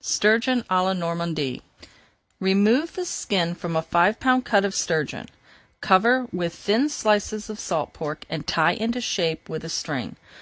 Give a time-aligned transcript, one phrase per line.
[0.00, 1.60] STURGEON À LA NORMANDY
[2.40, 5.28] Remove the skin from a five pound cut of sturgeon,
[5.82, 10.16] cover with thin slices of salt pork, and tie into shape with a string.